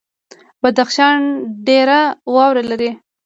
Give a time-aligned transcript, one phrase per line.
[0.61, 1.17] بدخشان
[1.67, 1.99] ډیره
[2.33, 2.91] واوره لري